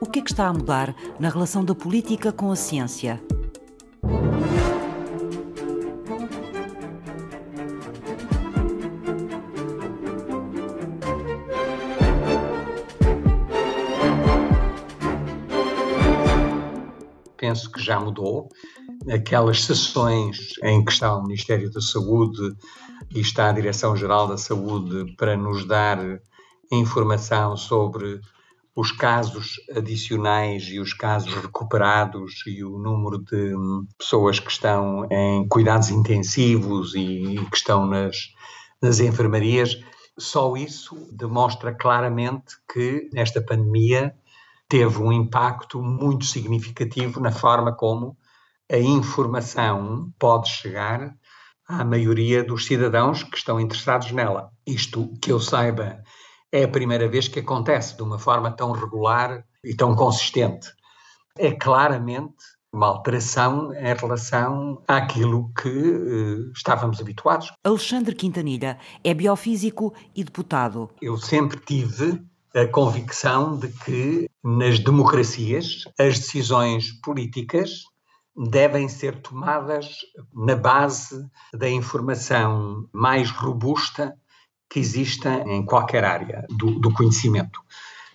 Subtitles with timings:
[0.00, 3.20] O que é que está a mudar na relação da política com a ciência?
[17.46, 18.48] penso que já mudou.
[19.08, 22.56] Aquelas sessões em que está o Ministério da Saúde
[23.14, 25.98] e está a Direção-Geral da Saúde para nos dar
[26.72, 28.20] informação sobre
[28.76, 33.54] os casos adicionais e os casos recuperados e o número de
[33.96, 38.16] pessoas que estão em cuidados intensivos e que estão nas,
[38.82, 39.80] nas enfermarias,
[40.18, 44.14] só isso demonstra claramente que esta pandemia
[44.68, 48.14] teve um impacto muito significativo na forma como
[48.70, 51.16] a informação pode chegar
[51.66, 54.50] à maioria dos cidadãos que estão interessados nela.
[54.66, 56.02] Isto, que eu saiba,
[56.52, 60.68] é a primeira vez que acontece de uma forma tão regular e tão consistente.
[61.38, 62.36] É claramente
[62.72, 67.52] uma alteração em relação àquilo que uh, estávamos habituados.
[67.64, 70.90] Alexandre Quintanilha é biofísico e deputado.
[71.00, 72.22] Eu sempre tive
[72.54, 77.84] a convicção de que nas democracias as decisões políticas
[78.36, 79.96] devem ser tomadas
[80.34, 84.14] na base da informação mais robusta
[84.68, 87.60] que exista em qualquer área do, do conhecimento.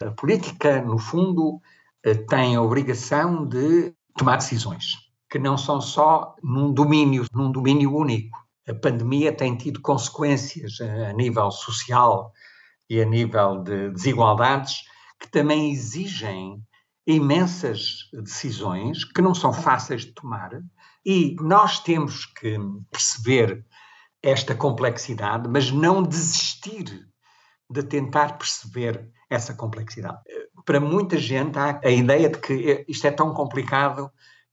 [0.00, 1.60] A política, no fundo,
[2.04, 7.94] eh, tem a obrigação de tomar decisões que não são só num domínio, num domínio
[7.94, 8.38] único.
[8.66, 12.32] A pandemia tem tido consequências a nível social,
[12.88, 14.82] e a nível de desigualdades,
[15.20, 16.62] que também exigem
[17.06, 20.50] imensas decisões que não são fáceis de tomar
[21.04, 22.58] e nós temos que
[22.90, 23.64] perceber
[24.22, 27.08] esta complexidade, mas não desistir
[27.70, 30.18] de tentar perceber essa complexidade.
[30.64, 34.10] Para muita gente há a ideia de que isto é tão complicado,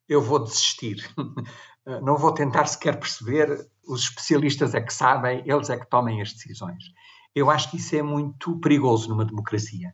[0.07, 0.97] eu vou desistir.
[2.01, 6.34] Não vou tentar sequer perceber, os especialistas é que sabem, eles é que tomem as
[6.34, 6.84] decisões.
[7.35, 9.94] Eu acho que isso é muito perigoso numa democracia.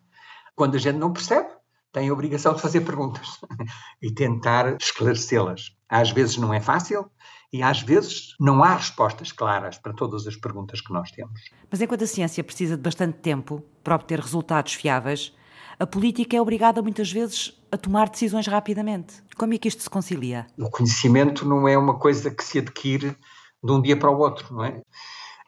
[0.56, 1.50] Quando a gente não percebe,
[1.91, 3.41] tem a obrigação de fazer perguntas
[4.01, 5.75] e tentar esclarecê-las.
[5.90, 7.12] Às vezes não é fácil
[7.51, 11.39] e às vezes não há respostas claras para todas as perguntas que nós temos.
[11.69, 15.35] Mas enquanto a ciência precisa de bastante tempo para obter resultados fiáveis,
[15.78, 19.16] a política é obrigada muitas vezes a tomar decisões rapidamente.
[19.35, 20.47] Como é que isto se concilia?
[20.57, 23.16] O conhecimento não é uma coisa que se adquire
[23.63, 24.81] de um dia para o outro, não é?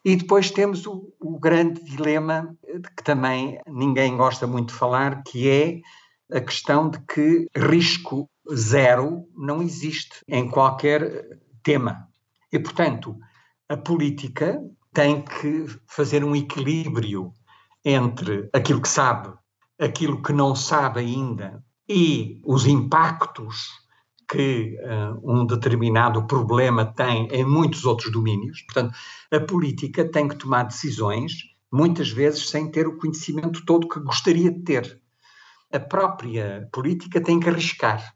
[0.06, 5.24] E depois temos o, o, grande dilema, de que também ninguém gosta muito de falar,
[5.24, 5.80] que é
[6.36, 12.08] a questão de que risco zero não existe em qualquer tema.
[12.52, 13.18] E, portanto,
[13.70, 14.60] a política
[14.94, 17.34] tem que fazer um equilíbrio
[17.84, 19.34] entre aquilo que sabe,
[19.80, 23.84] aquilo que não sabe ainda e os impactos
[24.30, 28.62] que uh, um determinado problema tem em muitos outros domínios.
[28.64, 28.96] Portanto,
[29.32, 31.34] a política tem que tomar decisões,
[31.72, 35.02] muitas vezes sem ter o conhecimento todo que gostaria de ter.
[35.72, 38.14] A própria política tem que arriscar.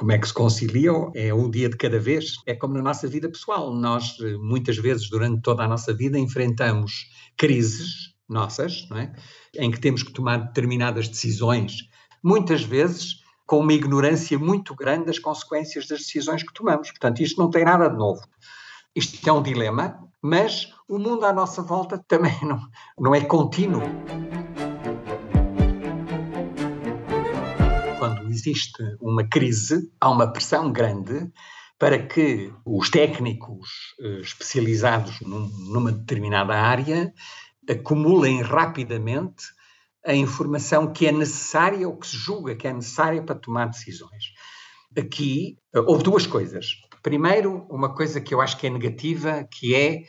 [0.00, 0.92] Como é que se concilia?
[1.14, 2.36] É um dia de cada vez.
[2.46, 3.70] É como na nossa vida pessoal.
[3.70, 9.12] Nós, eh, muitas vezes, durante toda a nossa vida, enfrentamos crises nossas, não é?
[9.58, 11.82] em que temos que tomar determinadas decisões.
[12.24, 13.16] Muitas vezes
[13.46, 16.88] com uma ignorância muito grande das consequências das decisões que tomamos.
[16.88, 18.22] Portanto, isto não tem nada de novo.
[18.96, 22.58] Isto é um dilema, mas o mundo à nossa volta também não,
[22.98, 23.82] não é contínuo.
[28.30, 31.30] Existe uma crise, há uma pressão grande
[31.78, 33.68] para que os técnicos
[34.00, 37.12] eh, especializados numa determinada área
[37.68, 39.44] acumulem rapidamente
[40.04, 44.32] a informação que é necessária ou que se julga que é necessária para tomar decisões.
[44.96, 46.74] Aqui houve duas coisas.
[47.02, 50.02] Primeiro, uma coisa que eu acho que é negativa, que é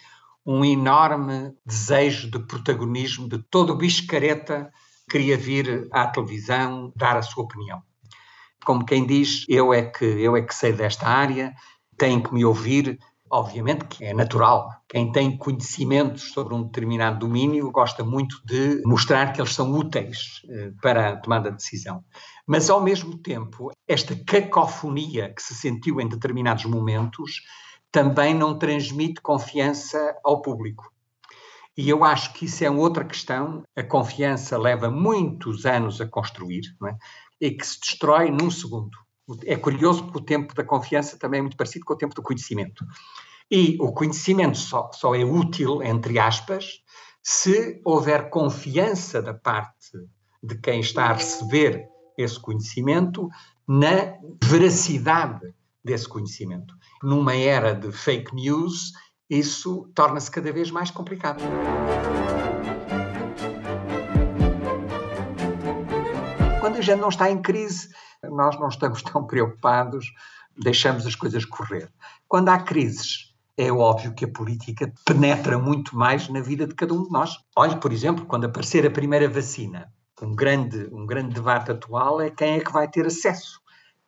[0.46, 4.72] um enorme desejo de protagonismo de todo o bicho careta
[5.10, 7.82] queria vir à televisão dar a sua opinião.
[8.66, 11.54] Como quem diz, eu é que eu é que sei desta área,
[11.98, 13.00] têm que me ouvir,
[13.34, 14.70] Obviamente que é natural.
[14.90, 20.42] Quem tem conhecimentos sobre um determinado domínio gosta muito de mostrar que eles são úteis
[20.50, 22.04] eh, para a tomada de decisão.
[22.46, 27.42] Mas, ao mesmo tempo, esta cacofonia que se sentiu em determinados momentos
[27.90, 30.92] também não transmite confiança ao público.
[31.78, 33.64] E eu acho que isso é outra questão.
[33.76, 36.96] A confiança leva muitos anos a construir é?
[37.40, 38.98] e que se destrói num segundo.
[39.46, 42.22] É curioso porque o tempo da confiança também é muito parecido com o tempo do
[42.22, 42.86] conhecimento.
[43.50, 46.82] E o conhecimento só, só é útil, entre aspas,
[47.24, 49.98] se houver confiança da parte
[50.44, 53.30] de quem está a receber esse conhecimento,
[53.68, 55.54] na veracidade
[55.84, 56.74] desse conhecimento.
[57.02, 58.92] Numa era de fake news,
[59.40, 61.42] isso torna-se cada vez mais complicado.
[66.60, 67.90] Quando a gente não está em crise,
[68.24, 70.06] nós não estamos tão preocupados,
[70.58, 71.90] deixamos as coisas correr.
[72.28, 76.94] Quando há crises, é óbvio que a política penetra muito mais na vida de cada
[76.94, 77.38] um de nós.
[77.56, 79.92] Olhe, por exemplo, quando aparecer a primeira vacina,
[80.22, 83.62] um grande, um grande debate atual é quem é que vai ter acesso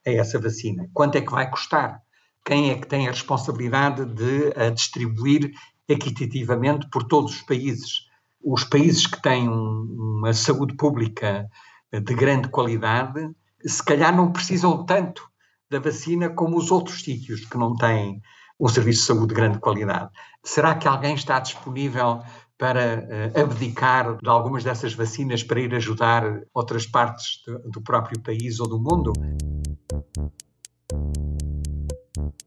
[0.06, 2.03] a essa vacina, quanto é que vai custar,
[2.46, 5.52] quem é que tem a responsabilidade de a distribuir
[5.88, 8.08] equitativamente por todos os países.
[8.44, 11.50] Os países que têm um, uma saúde pública
[11.92, 13.30] de grande qualidade,
[13.66, 15.24] se calhar não precisam tanto
[15.70, 18.22] da vacina como os outros sítios que não têm
[18.60, 20.10] um serviço de saúde de grande qualidade.
[20.44, 22.22] Será que alguém está disponível
[22.58, 27.42] para uh, abdicar de algumas dessas vacinas para ir ajudar outras partes
[27.72, 29.14] do próprio país ou do mundo?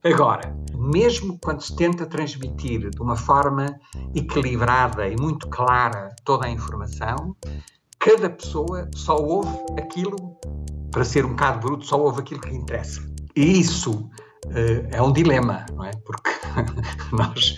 [0.04, 3.78] Agora, mesmo quando se tenta transmitir de uma forma
[4.14, 7.34] equilibrada e muito clara toda a informação,
[7.98, 10.38] cada pessoa só ouve aquilo,
[10.90, 13.02] para ser um bocado bruto, só ouve aquilo que lhe interessa.
[13.34, 13.92] E isso
[14.46, 15.90] uh, é um dilema, não é?
[16.04, 16.30] Porque
[17.12, 17.56] nós,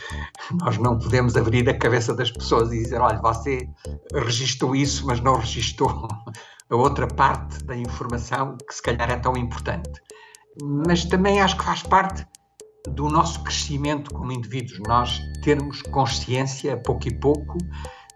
[0.61, 3.69] nós não podemos abrir a cabeça das pessoas e dizer: olha, você
[4.13, 6.09] registrou isso, mas não registrou
[6.71, 10.01] a outra parte da informação que se calhar é tão importante.
[10.63, 12.27] Mas também acho que faz parte
[12.89, 17.59] do nosso crescimento como indivíduos, nós termos consciência, pouco e pouco,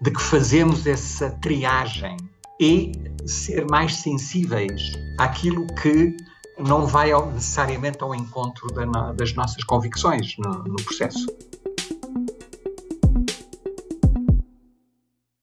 [0.01, 2.17] de que fazemos essa triagem
[2.61, 2.93] e
[3.27, 6.17] ser mais sensíveis àquilo que
[6.59, 8.69] não vai necessariamente ao encontro
[9.15, 11.27] das nossas convicções no, no processo.